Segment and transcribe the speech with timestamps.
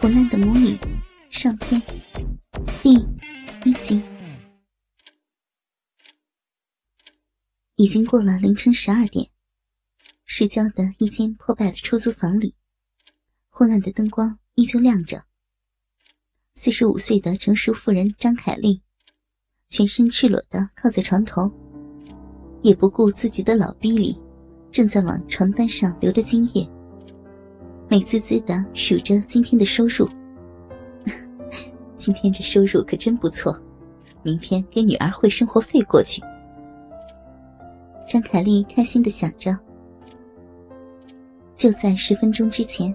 [0.00, 0.74] 苦难的母女》
[1.28, 1.78] 上篇
[2.82, 2.94] 第
[3.66, 4.02] 一集。
[7.76, 9.30] 已经过了凌晨十二点，
[10.24, 12.54] 市郊的一间破败的出租房里，
[13.50, 15.22] 昏暗的灯光依旧亮着。
[16.54, 18.80] 四十五岁的成熟妇人张凯丽，
[19.68, 21.52] 全身赤裸的靠在床头，
[22.62, 24.18] 也不顾自己的老逼里。
[24.70, 26.66] 正在往床单上流的精液，
[27.90, 30.08] 美滋滋的数着今天的收入。
[31.96, 33.60] 今天这收入可真不错，
[34.22, 36.22] 明天给女儿汇生活费过去。
[38.08, 39.58] 张凯丽开心的想着。
[41.56, 42.94] 就在十分钟之前，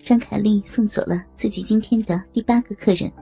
[0.00, 3.12] 张凯丽送走了自己今天的第八个客人，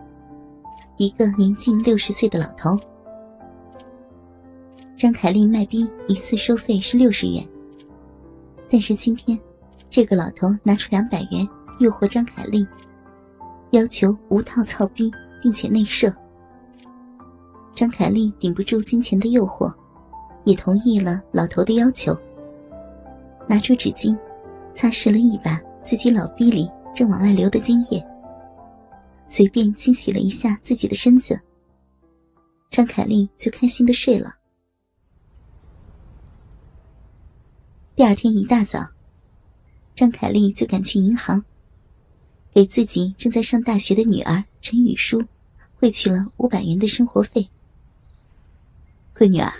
[0.98, 2.78] 一个年近六十岁的老头。
[4.94, 7.42] 张凯丽卖逼一次收费是六十元，
[8.70, 9.40] 但是今天，
[9.90, 11.46] 这个老头拿出两百元
[11.80, 12.64] 诱惑张凯丽，
[13.72, 15.10] 要求无套操逼
[15.42, 16.14] 并且内射。
[17.74, 19.74] 张凯丽顶不住金钱的诱惑，
[20.44, 22.16] 也同意了老头的要求。
[23.48, 24.16] 拿出纸巾，
[24.74, 28.00] 擦拭了一把自己老逼里正往外流的精液，
[29.26, 31.40] 随便清洗了一下自己的身子，
[32.70, 34.36] 张凯丽就开心的睡了。
[37.96, 38.86] 第二天一大早，
[40.00, 41.44] 张凯丽就赶去银行，
[42.54, 45.22] 给自己正在上大学的女儿陈雨舒
[45.74, 47.50] 汇去了五百元的生活费。
[49.14, 49.52] 闺女儿，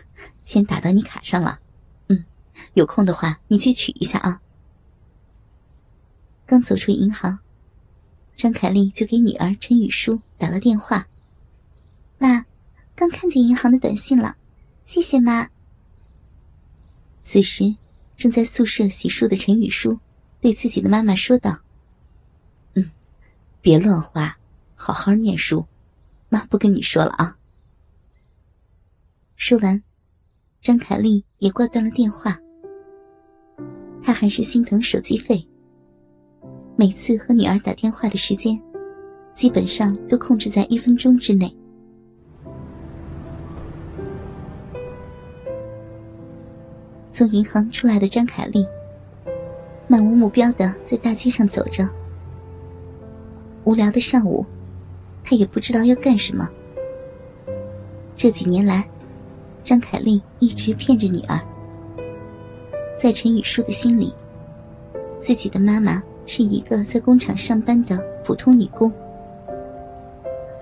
[0.43, 1.61] 钱打到你卡上了，
[2.09, 2.25] 嗯，
[2.73, 4.41] 有空的话你去取一下啊。
[6.47, 7.41] 刚走出银行，
[8.35, 11.07] 张凯丽就给女儿陈雨舒打了电话
[12.17, 12.47] ：“妈，
[12.95, 14.37] 刚看见银行的短信了，
[14.85, 15.51] 谢谢妈。”
[17.21, 17.77] 此时。
[18.17, 19.99] 正在宿舍洗漱的陈雨舒，
[20.41, 21.59] 对自己的妈妈说道
[22.75, 22.91] ：“嗯，
[23.61, 24.37] 别乱花，
[24.75, 25.67] 好好念书。
[26.29, 27.37] 妈不跟你说了啊。”
[29.37, 29.83] 说完，
[30.61, 32.39] 张凯丽也挂断了电话。
[34.03, 35.47] 她还是心疼手机费，
[36.77, 38.61] 每次和女儿打电话的时间，
[39.35, 41.55] 基本上都控制在一分钟之内。
[47.13, 48.67] 从银行出来的张凯丽，
[49.91, 51.85] 漫无目标的在大街上走着。
[53.65, 54.47] 无聊的上午，
[55.25, 56.49] 他也不知道要干什么。
[58.15, 58.89] 这几年来，
[59.65, 61.41] 张凯丽一直骗着女儿。
[62.97, 64.15] 在陈雨舒的心里，
[65.19, 68.93] 自己的妈妈是一个在工厂上班的普通女工，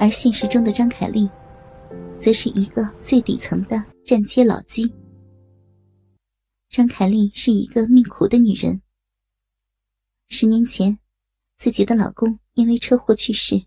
[0.00, 1.28] 而现实中的张凯丽，
[2.18, 4.90] 则是一个最底层的站街老鸡。
[6.70, 8.80] 张凯丽是一个命苦的女人。
[10.30, 10.96] 十年前，
[11.56, 13.58] 自己的老公因为车祸去世。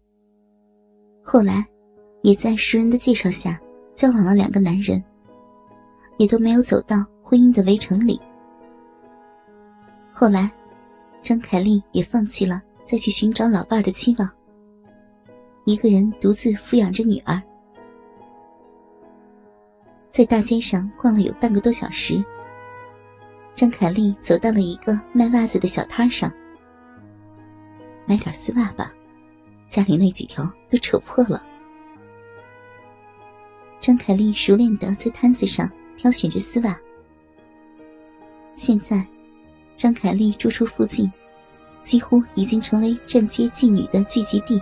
[1.24, 1.66] 后来，
[2.22, 3.60] 也在熟人的介绍下
[3.96, 5.04] 交往了两个男人，
[6.18, 8.22] 也都没有走到婚姻的围城里。
[10.14, 10.52] 后来，
[11.24, 14.30] 张凯丽也放弃了再去寻找老伴的期望，
[15.66, 17.42] 一个人独自抚养着女儿，
[20.12, 22.24] 在大街上逛了有半个多小时。
[23.56, 26.32] 张凯丽走到了一个卖袜子的小摊上，
[28.06, 28.94] 买点丝袜吧，
[29.70, 31.44] 家里那几条都扯破了。
[33.80, 36.78] 张凯丽熟练的在摊子上挑选着丝袜。
[38.54, 39.06] 现在，
[39.76, 41.12] 张凯丽住处附近，
[41.84, 44.62] 几乎已经成为站街妓女的聚集地。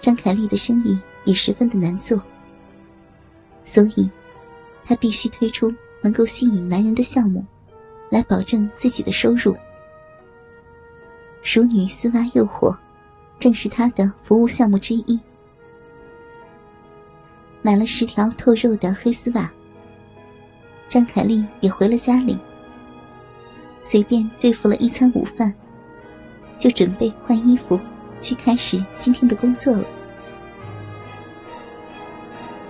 [0.00, 2.20] 张凯丽的生意也十分的难做，
[3.62, 4.08] 所以，
[4.84, 5.74] 她必须推出。
[6.02, 7.42] 能够吸引男人的项目，
[8.10, 9.56] 来保证自己的收入。
[11.44, 12.74] 熟女丝袜诱惑，
[13.38, 15.20] 正是他的服务项目之一。
[17.60, 19.52] 买了十条透肉的黑丝袜，
[20.88, 22.36] 张凯丽也回了家里，
[23.82, 25.54] 随便对付了一餐午饭，
[26.56, 27.78] 就准备换衣服
[28.22, 29.84] 去开始今天的工作了。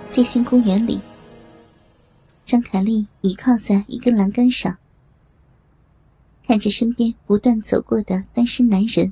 [0.09, 0.99] 街心公园里。
[2.45, 4.77] 张凯丽倚靠在一根栏杆上，
[6.47, 9.11] 看着身边不断走过的单身男人。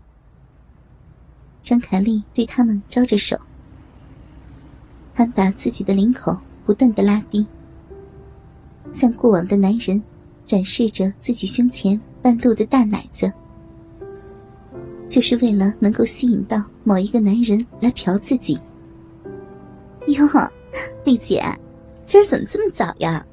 [1.64, 1.80] 张。
[1.80, 3.38] 凯丽对他们招着手，
[5.14, 7.46] 还把自己的领口不断的拉低，
[8.92, 10.02] 向过往的男人
[10.46, 13.32] 展示着自己胸前半露的大奶子，
[15.10, 18.60] 就是为了能够吸引到某一个男人来嫖自己。
[20.08, 20.28] 哟，
[21.04, 21.44] 丽姐，
[22.06, 23.26] 今儿怎么这么早呀？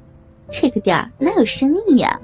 [0.50, 2.20] 这个点儿哪有生意呀？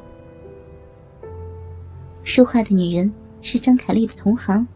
[2.27, 4.67] 说话的女人是张凯丽的同行，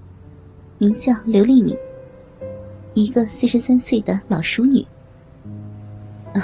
[0.79, 1.77] 名叫刘丽敏，
[2.95, 4.87] 一个四十三岁的老熟女。
[6.33, 6.41] 啊，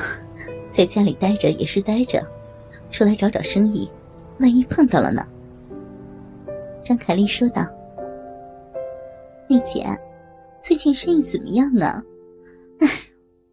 [0.69, 2.27] 在家里待着也是待着，
[2.91, 3.89] 出来找找生意，
[4.41, 5.25] 万一碰到了呢？
[6.85, 7.65] 张凯丽说道
[9.49, 9.87] ：“丽姐，
[10.61, 12.03] 最近生意怎么样啊？
[12.81, 12.89] 哎，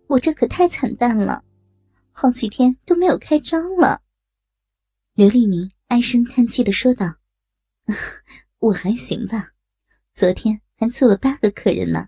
[0.08, 1.44] 我这可太惨淡了，
[2.12, 4.02] 好几天都没有开张了。”
[5.14, 7.14] 刘丽敏唉声叹气的说道。
[8.60, 9.54] 我还行吧，
[10.14, 12.08] 昨天还做了八个客人呢。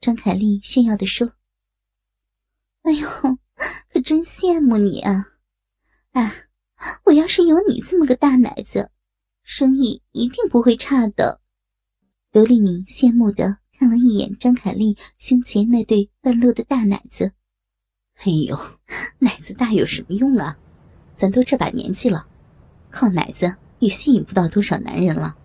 [0.00, 1.32] 张凯丽炫耀的说
[2.82, 3.08] ：“哎呦，
[3.92, 5.32] 可真羡慕你啊！
[6.12, 6.48] 哎，
[7.06, 8.90] 我要是有你这么个大奶子，
[9.42, 11.40] 生意一定不会差的。”
[12.30, 17.32] 刘丽敏羡慕的看了一眼张凯丽胸前那对半露的大奶子。
[18.18, 18.56] 哎呦，
[19.18, 20.56] 奶子大有什么用啊？
[21.16, 22.28] 咱都这把年纪了，
[22.90, 23.56] 靠奶子。
[23.78, 25.36] 也吸引不到多少男人了，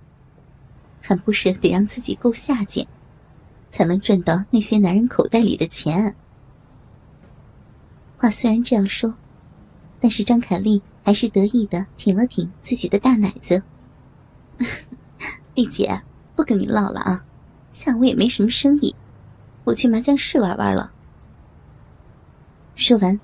[1.01, 2.87] 还不是得让自己够下贱，
[3.69, 6.15] 才能赚到那些男人口袋里的钱。
[8.17, 9.15] 话虽然这样说，
[9.99, 13.61] 但是张凯丽还是得意的挺了挺自己的大奶子。
[15.55, 16.01] 丽姐，
[16.35, 17.25] 不跟你唠了啊，
[17.71, 18.95] 下午也没什么生意，
[19.63, 20.93] 我去麻将室玩玩了。
[22.75, 23.19] 说完，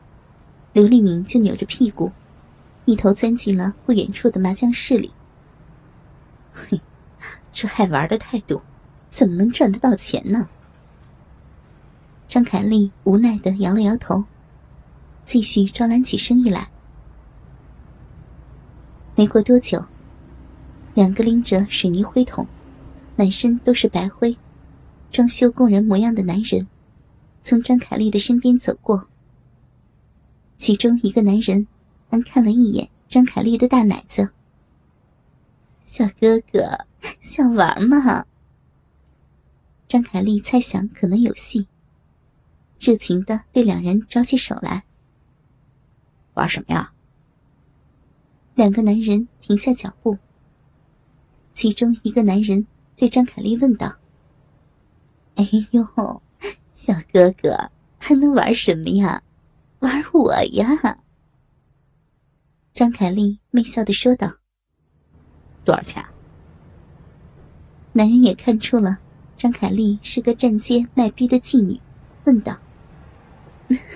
[0.73, 2.11] 刘丽敏就扭着屁股。
[2.85, 5.11] 一头钻进了不远处的麻将室里。
[6.53, 6.79] 嘿，
[7.51, 8.61] 这爱玩的态度，
[9.09, 10.47] 怎么能赚得到钱呢？
[12.27, 14.23] 张凯丽无奈的摇了摇头，
[15.25, 16.69] 继续招揽起生意来。
[19.15, 19.83] 没过多久，
[20.93, 22.47] 两个拎着水泥灰桶、
[23.15, 24.37] 满身都是白灰、
[25.11, 26.67] 装修工人模样的男人，
[27.41, 29.07] 从张凯丽的身边走过。
[30.57, 31.65] 其中一个男人。
[32.23, 34.29] 看了一眼张凯丽的大奶子，
[35.83, 36.85] 小哥哥
[37.19, 38.25] 想玩吗？
[39.87, 41.67] 张凯丽猜想可能有戏，
[42.79, 44.83] 热情的对两人招起手来。
[46.33, 46.91] 玩什么呀？
[48.55, 50.17] 两个男人停下脚步，
[51.53, 52.65] 其中一个男人
[52.95, 53.93] 对张凯丽问道
[55.35, 56.21] ：“哎呦，
[56.73, 59.21] 小哥哥还能玩什么呀？
[59.79, 60.99] 玩我呀！”
[62.75, 64.29] 张凯丽媚笑的说道
[65.63, 66.03] ：“多少钱？”
[67.93, 68.97] 男人也看出了
[69.37, 71.79] 张凯丽是个站街卖逼的妓女，
[72.25, 72.53] 问道：“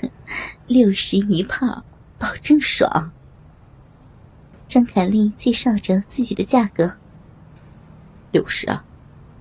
[0.65, 1.83] 六十一炮，
[2.17, 3.11] 保证爽。”
[4.69, 6.89] 张凯丽介绍着自己的价格
[8.31, 8.85] ：“六十啊，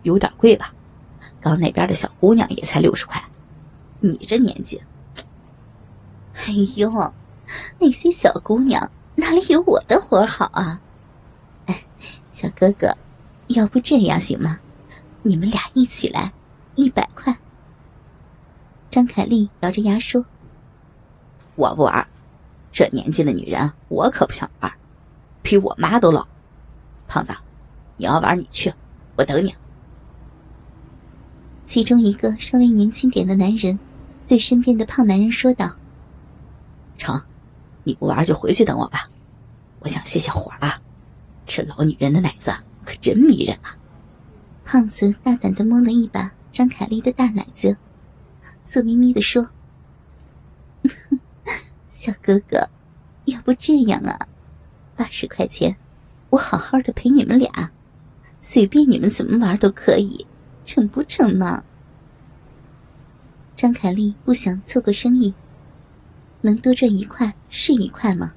[0.03, 0.75] 有点贵吧？
[1.41, 3.23] 刚那边的小姑娘也才六十块，
[4.01, 4.83] 你这年纪……
[6.35, 6.91] 哎呦，
[7.79, 8.91] 那些小姑娘……”
[9.29, 10.81] 哪里有我的活好啊？
[11.67, 11.85] 哎，
[12.33, 12.97] 小哥哥，
[13.49, 14.59] 要不这样行吗？
[15.21, 16.33] 你们俩一起来，
[16.77, 17.37] 一百块。
[18.89, 20.25] 张凯丽咬着牙说
[21.57, 22.09] ：“我不玩，
[22.73, 24.73] 这年纪的女人我可不想玩，
[25.43, 26.27] 比我妈都老。
[27.07, 27.35] 胖子，
[27.99, 28.73] 你要玩你去，
[29.17, 29.55] 我等你。”
[31.67, 33.79] 其中一个稍微年轻点的男人
[34.27, 35.71] 对身边的胖男人说道
[36.97, 37.21] ：“成。”
[37.85, 39.09] 你不玩就回去等我吧，
[39.81, 40.81] 我想歇歇火啊。
[41.45, 42.53] 这老女人的奶子
[42.85, 43.77] 可真迷人啊！
[44.65, 47.75] 胖子大胆的摸了一把张凯丽的大奶子，
[48.63, 49.49] 色眯眯的说
[51.89, 52.69] ：“小哥哥，
[53.25, 54.29] 要不这样啊？
[54.95, 55.75] 八十块钱，
[56.29, 57.71] 我好好的陪你们俩，
[58.41, 60.27] 随便你们怎么玩都可以，
[60.67, 61.65] 成不成嘛？”
[63.57, 65.33] 张凯丽不想错过生意。
[66.43, 68.35] 能多赚一块是一块吗？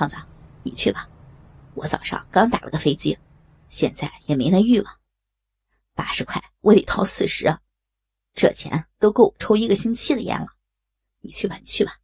[0.00, 0.16] 胖子，
[0.62, 1.06] 你去吧，
[1.74, 3.18] 我早上刚打了个飞机，
[3.68, 5.00] 现在也没那欲望。
[5.92, 7.54] 八十块我得掏四十，
[8.32, 10.46] 这钱都够我抽一个星期的烟了。
[11.18, 11.98] 你去吧，你去吧。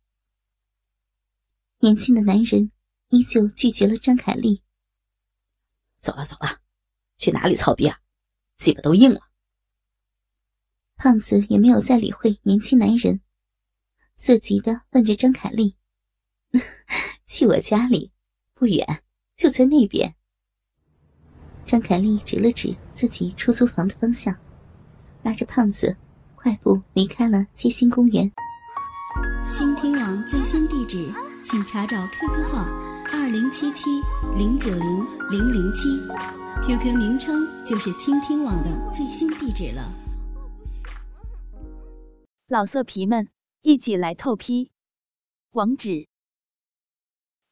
[1.78, 2.70] 年轻的男人
[3.08, 4.62] 依旧拒绝了张凯丽。
[5.98, 6.60] 走了走了，
[7.16, 7.98] 去哪里操逼啊？
[8.58, 9.20] 鸡巴都硬了。
[10.96, 13.22] 胖子也没有再理会年轻男人。
[14.12, 15.75] 色急的问着张凯丽
[17.26, 18.12] ：“去我家里，
[18.54, 19.02] 不远，
[19.36, 20.14] 就在那边。”
[21.64, 24.36] 张凯丽指了指自己出租房的方向，
[25.22, 25.96] 拉着胖子
[26.36, 28.30] 快步离开了七星公园。
[29.52, 31.12] 倾听网最新地址，
[31.44, 32.64] 请查找 QQ 号
[33.12, 33.84] 二零七七
[34.36, 35.88] 零九零零零七
[36.64, 39.92] ，QQ 名称就是倾听网的最新地址了。
[42.48, 43.28] 老色皮们，
[43.62, 44.70] 一起来透批！
[45.52, 46.06] 网址